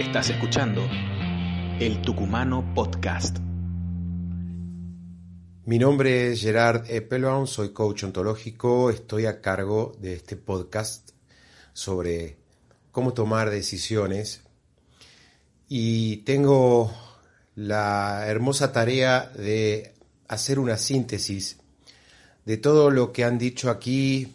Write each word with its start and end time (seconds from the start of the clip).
Estás 0.00 0.30
escuchando 0.30 0.88
el 1.78 2.00
Tucumano 2.00 2.72
Podcast. 2.74 3.36
Mi 5.66 5.78
nombre 5.78 6.32
es 6.32 6.40
Gerard 6.40 6.90
Eppelbaum, 6.90 7.46
soy 7.46 7.74
coach 7.74 8.04
ontológico, 8.04 8.88
estoy 8.88 9.26
a 9.26 9.42
cargo 9.42 9.94
de 10.00 10.14
este 10.14 10.36
podcast 10.36 11.10
sobre 11.74 12.38
cómo 12.92 13.12
tomar 13.12 13.50
decisiones. 13.50 14.40
Y 15.68 16.24
tengo 16.24 16.90
la 17.54 18.24
hermosa 18.26 18.72
tarea 18.72 19.30
de 19.36 19.92
hacer 20.28 20.58
una 20.58 20.78
síntesis 20.78 21.58
de 22.46 22.56
todo 22.56 22.90
lo 22.90 23.12
que 23.12 23.24
han 23.24 23.36
dicho 23.36 23.68
aquí 23.68 24.32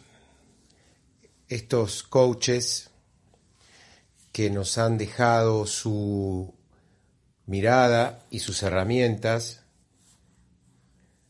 estos 1.50 2.04
coaches 2.04 2.92
que 4.36 4.50
nos 4.50 4.78
han 4.78 4.98
dejado 4.98 5.66
su 5.66 6.54
mirada 7.46 8.26
y 8.30 8.40
sus 8.40 8.64
herramientas 8.64 9.64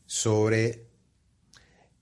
sobre 0.06 0.88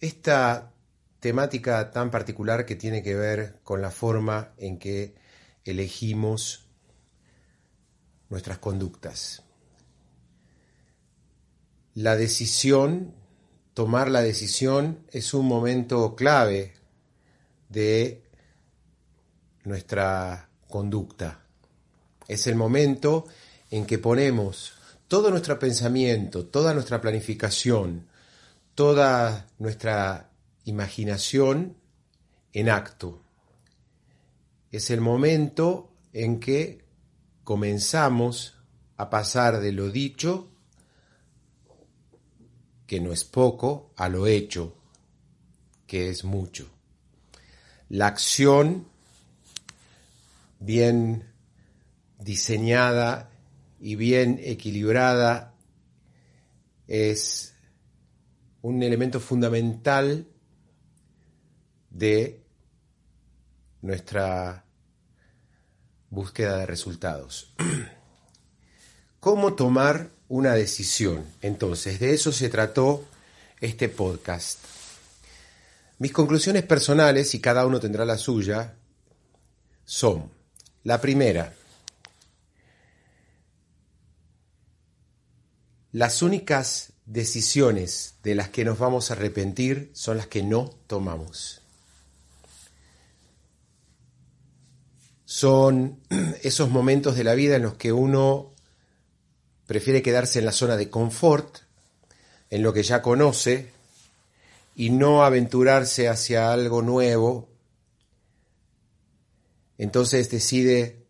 esta 0.00 0.72
temática 1.20 1.90
tan 1.90 2.10
particular 2.10 2.64
que 2.64 2.74
tiene 2.74 3.02
que 3.02 3.16
ver 3.16 3.60
con 3.64 3.82
la 3.82 3.90
forma 3.90 4.54
en 4.56 4.78
que 4.78 5.14
elegimos 5.66 6.70
nuestras 8.30 8.56
conductas. 8.56 9.42
La 11.92 12.16
decisión, 12.16 13.14
tomar 13.74 14.10
la 14.10 14.22
decisión, 14.22 15.04
es 15.12 15.34
un 15.34 15.44
momento 15.44 16.16
clave 16.16 16.72
de 17.68 18.24
nuestra 19.64 20.48
conducta. 20.74 21.38
Es 22.26 22.48
el 22.48 22.56
momento 22.56 23.26
en 23.70 23.86
que 23.86 24.00
ponemos 24.00 24.72
todo 25.06 25.30
nuestro 25.30 25.56
pensamiento, 25.56 26.46
toda 26.46 26.74
nuestra 26.74 27.00
planificación, 27.00 28.08
toda 28.74 29.46
nuestra 29.60 30.32
imaginación 30.64 31.76
en 32.52 32.70
acto. 32.70 33.22
Es 34.72 34.90
el 34.90 35.00
momento 35.00 35.92
en 36.12 36.40
que 36.40 36.84
comenzamos 37.44 38.56
a 38.96 39.10
pasar 39.10 39.60
de 39.60 39.70
lo 39.70 39.90
dicho, 39.90 40.48
que 42.88 42.98
no 42.98 43.12
es 43.12 43.22
poco, 43.22 43.92
a 43.94 44.08
lo 44.08 44.26
hecho, 44.26 44.74
que 45.86 46.08
es 46.08 46.24
mucho. 46.24 46.68
La 47.88 48.08
acción 48.08 48.92
bien 50.64 51.30
diseñada 52.18 53.30
y 53.78 53.96
bien 53.96 54.40
equilibrada 54.42 55.54
es 56.86 57.54
un 58.62 58.82
elemento 58.82 59.20
fundamental 59.20 60.26
de 61.90 62.42
nuestra 63.82 64.64
búsqueda 66.08 66.58
de 66.58 66.66
resultados. 66.66 67.52
¿Cómo 69.20 69.54
tomar 69.54 70.10
una 70.28 70.54
decisión? 70.54 71.26
Entonces, 71.42 72.00
de 72.00 72.14
eso 72.14 72.32
se 72.32 72.48
trató 72.48 73.04
este 73.60 73.90
podcast. 73.90 74.60
Mis 75.98 76.12
conclusiones 76.12 76.62
personales, 76.62 77.34
y 77.34 77.40
cada 77.40 77.66
uno 77.66 77.80
tendrá 77.80 78.04
la 78.04 78.16
suya, 78.16 78.74
son, 79.84 80.33
la 80.84 81.00
primera, 81.00 81.54
las 85.92 86.20
únicas 86.20 86.92
decisiones 87.06 88.16
de 88.22 88.34
las 88.34 88.50
que 88.50 88.64
nos 88.64 88.78
vamos 88.78 89.10
a 89.10 89.14
arrepentir 89.14 89.90
son 89.94 90.18
las 90.18 90.26
que 90.26 90.42
no 90.42 90.70
tomamos. 90.86 91.62
Son 95.24 96.00
esos 96.42 96.68
momentos 96.68 97.16
de 97.16 97.24
la 97.24 97.34
vida 97.34 97.56
en 97.56 97.62
los 97.62 97.74
que 97.74 97.92
uno 97.92 98.52
prefiere 99.66 100.02
quedarse 100.02 100.38
en 100.38 100.44
la 100.44 100.52
zona 100.52 100.76
de 100.76 100.90
confort, 100.90 101.58
en 102.50 102.62
lo 102.62 102.74
que 102.74 102.82
ya 102.82 103.00
conoce, 103.00 103.70
y 104.76 104.90
no 104.90 105.24
aventurarse 105.24 106.08
hacia 106.08 106.52
algo 106.52 106.82
nuevo, 106.82 107.53
entonces 109.78 110.30
decide 110.30 111.04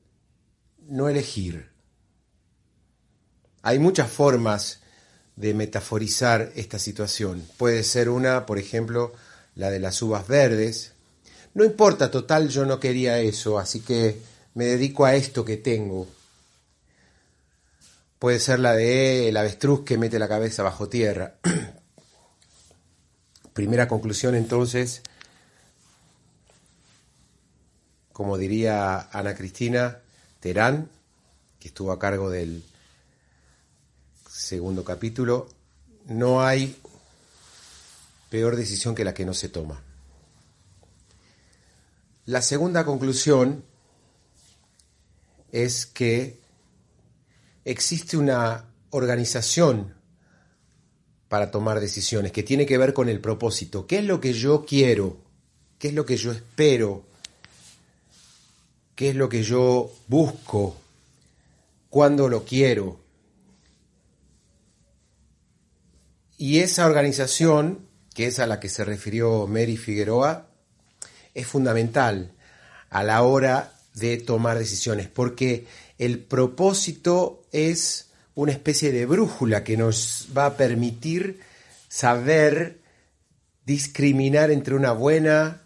no 0.88 1.08
elegir. 1.08 1.70
Hay 3.62 3.78
muchas 3.78 4.10
formas 4.10 4.80
de 5.36 5.54
metaforizar 5.54 6.52
esta 6.54 6.78
situación. 6.78 7.46
Puede 7.56 7.82
ser 7.82 8.08
una, 8.08 8.46
por 8.46 8.58
ejemplo, 8.58 9.12
la 9.54 9.70
de 9.70 9.80
las 9.80 10.00
uvas 10.02 10.28
verdes. 10.28 10.92
No 11.54 11.64
importa, 11.64 12.10
total, 12.10 12.48
yo 12.48 12.64
no 12.64 12.80
quería 12.80 13.20
eso, 13.20 13.58
así 13.58 13.80
que 13.80 14.20
me 14.54 14.66
dedico 14.66 15.04
a 15.04 15.14
esto 15.14 15.44
que 15.44 15.56
tengo. 15.56 16.06
Puede 18.18 18.40
ser 18.40 18.60
la 18.60 18.74
de 18.74 19.28
el 19.28 19.36
avestruz 19.36 19.84
que 19.84 19.98
mete 19.98 20.18
la 20.18 20.28
cabeza 20.28 20.62
bajo 20.62 20.88
tierra. 20.88 21.34
Primera 23.52 23.86
conclusión 23.86 24.34
entonces, 24.34 25.02
como 28.14 28.38
diría 28.38 29.08
Ana 29.10 29.34
Cristina 29.34 29.98
Terán, 30.38 30.88
que 31.58 31.68
estuvo 31.68 31.90
a 31.90 31.98
cargo 31.98 32.30
del 32.30 32.62
segundo 34.30 34.84
capítulo, 34.84 35.48
no 36.06 36.40
hay 36.40 36.80
peor 38.30 38.54
decisión 38.54 38.94
que 38.94 39.04
la 39.04 39.14
que 39.14 39.24
no 39.24 39.34
se 39.34 39.48
toma. 39.48 39.82
La 42.26 42.40
segunda 42.40 42.84
conclusión 42.84 43.64
es 45.50 45.84
que 45.84 46.38
existe 47.64 48.16
una 48.16 48.64
organización 48.90 49.92
para 51.28 51.50
tomar 51.50 51.80
decisiones 51.80 52.30
que 52.30 52.44
tiene 52.44 52.64
que 52.64 52.78
ver 52.78 52.94
con 52.94 53.08
el 53.08 53.20
propósito. 53.20 53.88
¿Qué 53.88 53.98
es 53.98 54.04
lo 54.04 54.20
que 54.20 54.34
yo 54.34 54.64
quiero? 54.64 55.16
¿Qué 55.80 55.88
es 55.88 55.94
lo 55.94 56.06
que 56.06 56.16
yo 56.16 56.30
espero? 56.30 57.12
¿Qué 58.94 59.10
es 59.10 59.16
lo 59.16 59.28
que 59.28 59.42
yo 59.42 59.92
busco? 60.06 60.76
¿Cuándo 61.90 62.28
lo 62.28 62.44
quiero? 62.44 63.00
Y 66.38 66.60
esa 66.60 66.86
organización, 66.86 67.86
que 68.14 68.26
es 68.26 68.38
a 68.38 68.46
la 68.46 68.60
que 68.60 68.68
se 68.68 68.84
refirió 68.84 69.46
Mary 69.46 69.76
Figueroa, 69.76 70.48
es 71.34 71.46
fundamental 71.46 72.32
a 72.90 73.02
la 73.02 73.22
hora 73.22 73.72
de 73.94 74.18
tomar 74.18 74.58
decisiones, 74.58 75.08
porque 75.08 75.66
el 75.98 76.20
propósito 76.20 77.42
es 77.50 78.10
una 78.34 78.52
especie 78.52 78.92
de 78.92 79.06
brújula 79.06 79.64
que 79.64 79.76
nos 79.76 80.28
va 80.36 80.46
a 80.46 80.56
permitir 80.56 81.40
saber 81.88 82.80
discriminar 83.64 84.50
entre 84.50 84.74
una 84.74 84.92
buena 84.92 85.63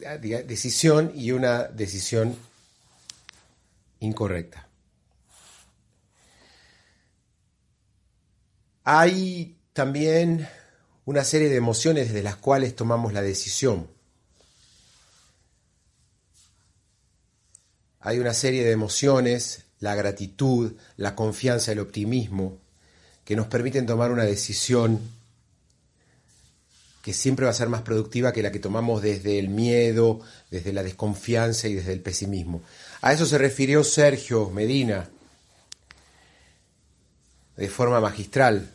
decisión 0.00 1.12
y 1.14 1.32
una 1.32 1.64
decisión 1.64 2.36
incorrecta. 4.00 4.68
Hay 8.84 9.56
también 9.72 10.48
una 11.04 11.24
serie 11.24 11.48
de 11.48 11.56
emociones 11.56 12.08
desde 12.08 12.22
las 12.22 12.36
cuales 12.36 12.74
tomamos 12.74 13.12
la 13.12 13.22
decisión. 13.22 13.88
Hay 18.00 18.18
una 18.18 18.32
serie 18.32 18.64
de 18.64 18.72
emociones, 18.72 19.64
la 19.78 19.94
gratitud, 19.94 20.72
la 20.96 21.14
confianza, 21.14 21.72
el 21.72 21.80
optimismo, 21.80 22.58
que 23.24 23.36
nos 23.36 23.46
permiten 23.46 23.86
tomar 23.86 24.10
una 24.10 24.24
decisión 24.24 25.00
que 27.10 27.14
siempre 27.14 27.44
va 27.44 27.50
a 27.50 27.54
ser 27.54 27.68
más 27.68 27.82
productiva 27.82 28.32
que 28.32 28.40
la 28.40 28.52
que 28.52 28.60
tomamos 28.60 29.02
desde 29.02 29.40
el 29.40 29.48
miedo, 29.48 30.20
desde 30.48 30.72
la 30.72 30.84
desconfianza 30.84 31.66
y 31.66 31.74
desde 31.74 31.92
el 31.92 32.02
pesimismo. 32.02 32.62
A 33.00 33.12
eso 33.12 33.26
se 33.26 33.36
refirió 33.36 33.82
Sergio 33.82 34.48
Medina 34.50 35.10
de 37.56 37.68
forma 37.68 37.98
magistral. 38.00 38.70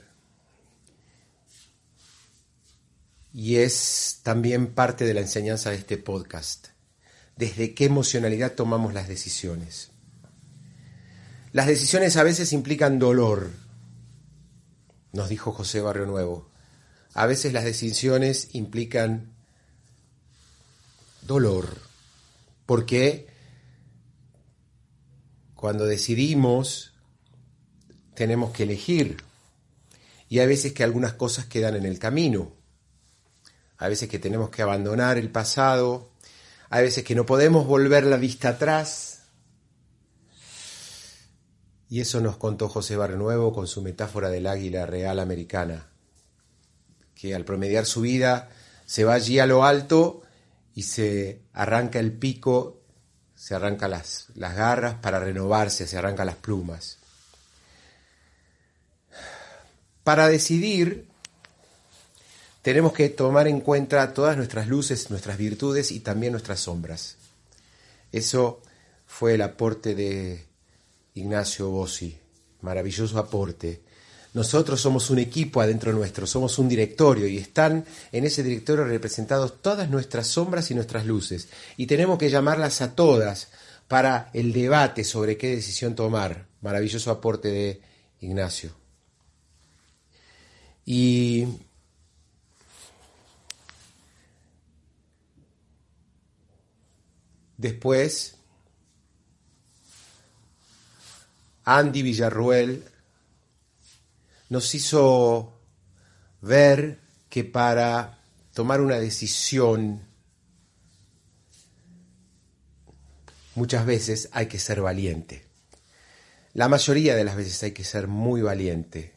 Y 3.34 3.56
es 3.56 4.20
también 4.22 4.68
parte 4.68 5.06
de 5.06 5.14
la 5.14 5.22
enseñanza 5.22 5.70
de 5.70 5.78
este 5.78 5.98
podcast. 5.98 6.68
Desde 7.38 7.74
qué 7.74 7.86
emocionalidad 7.86 8.52
tomamos 8.52 8.94
las 8.94 9.08
decisiones. 9.08 9.92
Las 11.54 11.68
decisiones 11.68 12.18
a 12.18 12.24
veces 12.24 12.52
implican 12.52 13.00
dolor, 13.00 13.50
nos 15.14 15.30
dijo 15.30 15.54
José 15.54 15.80
Barrio 15.80 16.06
Nuevo. 16.06 16.54
A 17.16 17.26
veces 17.26 17.54
las 17.54 17.64
decisiones 17.64 18.50
implican 18.52 19.34
dolor, 21.22 21.80
porque 22.66 23.28
cuando 25.56 25.86
decidimos 25.86 26.94
tenemos 28.14 28.52
que 28.52 28.64
elegir. 28.64 29.24
Y 30.28 30.40
hay 30.40 30.48
veces 30.48 30.74
que 30.74 30.84
algunas 30.84 31.14
cosas 31.14 31.46
quedan 31.46 31.76
en 31.76 31.86
el 31.86 32.00
camino, 32.00 32.52
hay 33.78 33.90
veces 33.90 34.10
que 34.10 34.20
tenemos 34.20 34.50
que 34.50 34.62
abandonar 34.62 35.18
el 35.18 35.32
pasado, 35.32 36.12
hay 36.70 36.84
veces 36.84 37.06
que 37.06 37.16
no 37.16 37.26
podemos 37.26 37.66
volver 37.66 38.04
la 38.04 38.18
vista 38.18 38.50
atrás. 38.50 39.24
Y 41.88 42.02
eso 42.02 42.20
nos 42.20 42.36
contó 42.36 42.68
José 42.68 42.98
Barnuevo 42.98 43.54
con 43.54 43.68
su 43.68 43.82
metáfora 43.82 44.30
del 44.30 44.48
águila 44.48 44.86
real 44.86 45.20
americana, 45.20 45.95
que 47.16 47.34
al 47.34 47.46
promediar 47.46 47.86
su 47.86 48.02
vida 48.02 48.50
se 48.86 49.04
va 49.04 49.14
allí 49.14 49.40
a 49.40 49.46
lo 49.46 49.66
alto 49.66 50.22
y 50.76 50.84
se 50.84 51.42
arranca 51.54 52.00
el 52.00 52.12
pico, 52.12 52.82
se 53.36 53.56
arranca 53.56 53.88
las, 53.88 54.28
las 54.36 54.56
garras 54.56 54.96
para 54.96 55.20
renovarse, 55.20 55.88
se 55.88 55.98
arranca 55.98 56.26
las 56.26 56.36
plumas. 56.36 56.98
Para 60.04 60.28
decidir, 60.28 61.08
tenemos 62.62 62.94
que 62.94 63.10
tomar 63.10 63.48
en 63.48 63.62
cuenta 63.62 64.14
todas 64.14 64.38
nuestras 64.38 64.68
luces, 64.68 65.10
nuestras 65.10 65.38
virtudes 65.38 65.92
y 65.92 66.00
también 66.00 66.34
nuestras 66.34 66.60
sombras. 66.60 67.18
Eso 68.12 68.62
fue 69.06 69.36
el 69.36 69.42
aporte 69.42 69.96
de 69.96 70.46
Ignacio 71.14 71.70
Bossi, 71.70 72.18
maravilloso 72.62 73.18
aporte. 73.20 73.82
Nosotros 74.36 74.82
somos 74.82 75.10
un 75.12 75.20
equipo 75.20 75.62
adentro 75.62 75.94
nuestro, 75.94 76.28
somos 76.28 76.60
un 76.60 76.68
directorio 76.68 77.26
y 77.26 77.38
están 77.38 77.86
en 78.12 78.26
ese 78.26 78.44
directorio 78.44 78.84
representados 78.84 79.62
todas 79.62 79.90
nuestras 79.90 80.28
sombras 80.28 80.70
y 80.70 80.76
nuestras 80.76 81.06
luces. 81.06 81.48
Y 81.78 81.88
tenemos 81.88 82.18
que 82.20 82.30
llamarlas 82.30 82.82
a 82.82 82.96
todas 82.96 83.48
para 83.88 84.30
el 84.34 84.52
debate 84.52 85.06
sobre 85.06 85.38
qué 85.38 85.56
decisión 85.56 85.96
tomar. 85.96 86.48
Maravilloso 86.60 87.12
aporte 87.12 87.48
de 87.48 87.82
Ignacio. 88.20 88.72
Y 90.84 91.48
después 97.56 98.36
Andy 101.64 102.02
Villarruel 102.02 102.84
nos 104.50 104.76
hizo 104.76 105.60
ver 106.42 107.00
que 107.30 107.44
para 107.44 108.20
tomar 108.54 108.82
una 108.82 108.98
decisión 109.00 110.02
muchas 113.56 113.86
veces 113.86 114.30
hay 114.32 114.48
que 114.48 114.60
ser 114.60 114.82
valiente. 114.82 115.46
La 116.54 116.70
mayoría 116.70 117.16
de 117.16 117.24
las 117.24 117.36
veces 117.36 117.62
hay 117.64 117.72
que 117.72 117.84
ser 117.84 118.08
muy 118.08 118.42
valiente 118.42 119.14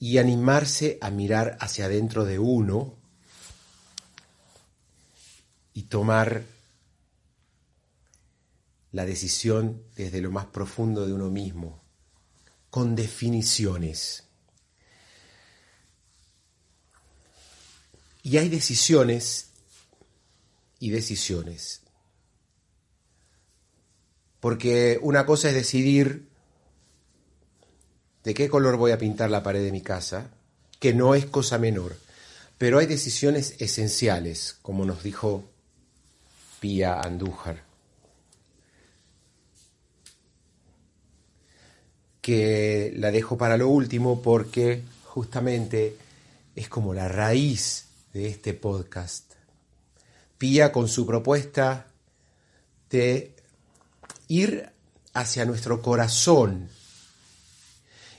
y 0.00 0.18
animarse 0.18 0.98
a 1.00 1.10
mirar 1.10 1.56
hacia 1.60 1.86
adentro 1.86 2.24
de 2.24 2.38
uno 2.38 2.94
y 5.74 5.84
tomar 5.84 6.44
la 8.92 9.04
decisión 9.04 9.82
desde 9.96 10.20
lo 10.20 10.30
más 10.30 10.46
profundo 10.46 11.06
de 11.06 11.12
uno 11.12 11.30
mismo, 11.30 11.80
con 12.70 12.94
definiciones. 12.96 14.24
Y 18.22 18.36
hay 18.36 18.48
decisiones 18.48 19.46
y 20.78 20.90
decisiones. 20.90 21.80
Porque 24.40 24.98
una 25.02 25.26
cosa 25.26 25.48
es 25.48 25.54
decidir 25.54 26.28
de 28.24 28.34
qué 28.34 28.48
color 28.48 28.76
voy 28.76 28.92
a 28.92 28.98
pintar 28.98 29.30
la 29.30 29.42
pared 29.42 29.62
de 29.62 29.72
mi 29.72 29.80
casa, 29.80 30.30
que 30.78 30.94
no 30.94 31.14
es 31.14 31.26
cosa 31.26 31.58
menor, 31.58 31.96
pero 32.58 32.78
hay 32.78 32.86
decisiones 32.86 33.54
esenciales, 33.58 34.58
como 34.62 34.84
nos 34.84 35.02
dijo 35.02 35.44
Pía 36.60 37.00
Andújar. 37.00 37.67
Que 42.28 42.92
la 42.94 43.10
dejo 43.10 43.38
para 43.38 43.56
lo 43.56 43.70
último 43.70 44.20
porque 44.20 44.82
justamente 45.04 45.96
es 46.54 46.68
como 46.68 46.92
la 46.92 47.08
raíz 47.08 47.86
de 48.12 48.28
este 48.28 48.52
podcast. 48.52 49.32
Pía 50.36 50.70
con 50.70 50.88
su 50.88 51.06
propuesta 51.06 51.86
de 52.90 53.34
ir 54.28 54.68
hacia 55.14 55.46
nuestro 55.46 55.80
corazón 55.80 56.68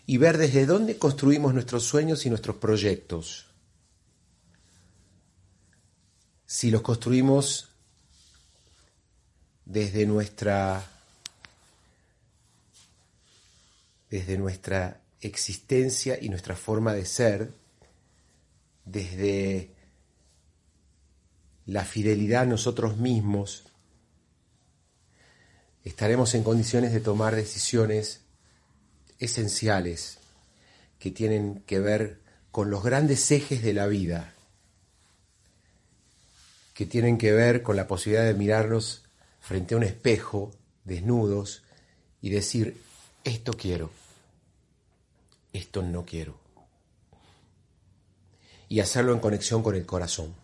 y 0.07 0.17
ver 0.17 0.39
desde 0.39 0.65
dónde 0.65 0.97
construimos 0.97 1.53
nuestros 1.53 1.83
sueños 1.83 2.25
y 2.25 2.29
nuestros 2.29 2.55
proyectos. 2.55 3.45
Si 6.47 6.71
los 6.71 6.81
construimos 6.81 7.69
desde 9.65 10.07
nuestra 10.07 10.98
desde 14.09 14.37
nuestra 14.37 15.01
existencia 15.21 16.17
y 16.19 16.29
nuestra 16.29 16.55
forma 16.55 16.93
de 16.93 17.05
ser, 17.05 17.51
desde 18.85 19.71
la 21.65 21.85
fidelidad 21.85 22.43
a 22.43 22.45
nosotros 22.45 22.97
mismos, 22.97 23.65
estaremos 25.83 26.33
en 26.33 26.43
condiciones 26.43 26.93
de 26.93 26.99
tomar 26.99 27.35
decisiones 27.35 28.21
esenciales 29.19 30.17
que 30.97 31.11
tienen 31.11 31.61
que 31.65 31.79
ver 31.79 32.19
con 32.51 32.69
los 32.69 32.83
grandes 32.83 33.29
ejes 33.31 33.61
de 33.61 33.73
la 33.73 33.87
vida, 33.87 34.33
que 36.73 36.85
tienen 36.85 37.17
que 37.17 37.31
ver 37.31 37.61
con 37.61 37.75
la 37.75 37.87
posibilidad 37.87 38.25
de 38.25 38.33
mirarnos 38.33 39.03
frente 39.39 39.75
a 39.75 39.77
un 39.77 39.83
espejo, 39.83 40.51
desnudos, 40.85 41.63
y 42.21 42.29
decir, 42.31 42.81
esto 43.23 43.53
quiero, 43.53 43.91
esto 45.53 45.81
no 45.81 46.05
quiero. 46.05 46.39
Y 48.67 48.79
hacerlo 48.81 49.13
en 49.13 49.19
conexión 49.19 49.63
con 49.63 49.75
el 49.75 49.85
corazón. 49.85 50.35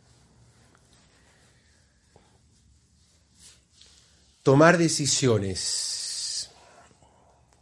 Tomar 4.42 4.78
decisiones. 4.78 6.50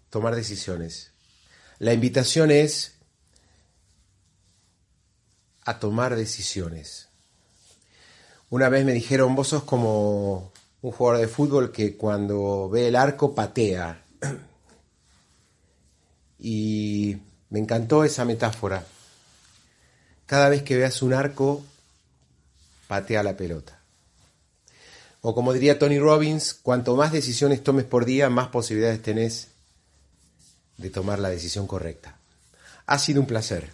Tomar 0.09 0.35
decisiones. 0.35 1.11
La 1.79 1.93
invitación 1.93 2.51
es 2.51 2.93
a 5.65 5.79
tomar 5.79 6.15
decisiones. 6.15 7.09
Una 8.49 8.69
vez 8.69 8.85
me 8.85 8.93
dijeron, 8.93 9.35
vos 9.35 9.47
sos 9.49 9.63
como 9.63 10.51
un 10.81 10.91
jugador 10.91 11.21
de 11.21 11.27
fútbol 11.27 11.71
que 11.71 11.95
cuando 11.97 12.69
ve 12.69 12.89
el 12.89 12.95
arco 12.95 13.33
patea. 13.33 14.03
Y 16.45 17.21
me 17.53 17.59
encantó 17.59 18.03
esa 18.03 18.25
metáfora. 18.25 18.83
Cada 20.25 20.49
vez 20.49 20.63
que 20.63 20.75
veas 20.75 21.03
un 21.03 21.13
arco, 21.13 21.63
patea 22.87 23.21
la 23.21 23.37
pelota. 23.37 23.77
O 25.21 25.35
como 25.35 25.53
diría 25.53 25.77
Tony 25.77 25.99
Robbins, 25.99 26.55
cuanto 26.55 26.95
más 26.95 27.11
decisiones 27.11 27.63
tomes 27.63 27.85
por 27.85 28.05
día, 28.05 28.31
más 28.31 28.47
posibilidades 28.47 29.03
tenés 29.03 29.49
de 30.77 30.89
tomar 30.89 31.19
la 31.19 31.29
decisión 31.29 31.67
correcta. 31.67 32.17
Ha 32.87 32.97
sido 32.97 33.21
un 33.21 33.27
placer. 33.27 33.69